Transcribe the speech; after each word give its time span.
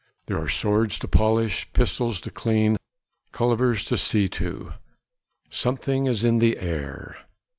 There 0.25 0.41
are 0.41 0.49
swords 0.49 0.97
to 0.97 1.07
polish, 1.07 1.71
pistols 1.73 2.19
to 2.21 2.31
clean, 2.31 2.77
cullivers 3.31 3.85
to 3.85 3.99
see 3.99 4.27
to! 4.29 4.73
Something 5.51 6.07
is 6.07 6.23
in 6.23 6.39
the 6.39 6.57
air! 6.57 7.17